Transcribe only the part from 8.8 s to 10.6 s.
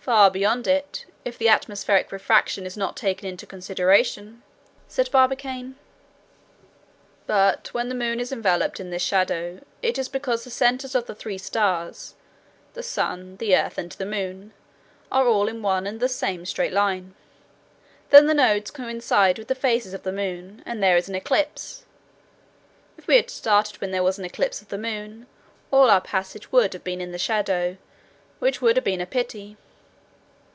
this shadow, it is because the